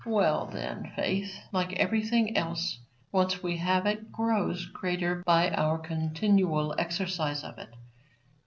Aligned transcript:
Well, 0.03 0.47
then, 0.47 0.91
faith, 0.95 1.37
like 1.51 1.73
everything 1.73 2.35
else, 2.35 2.79
once 3.11 3.43
we 3.43 3.57
have 3.57 3.85
it, 3.85 4.11
grows 4.11 4.65
greater 4.65 5.21
by 5.27 5.51
our 5.51 5.77
continual 5.77 6.73
exercise 6.75 7.43
of 7.43 7.59
it. 7.59 7.69